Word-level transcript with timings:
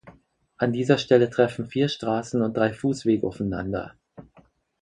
An 0.57 0.73
dieser 0.73 0.97
Stelle 0.97 1.29
treffen 1.29 1.67
vier 1.67 1.87
Straßen 1.87 2.41
und 2.41 2.57
drei 2.57 2.73
Fußwege 2.73 3.27
aufeinander. 3.27 3.93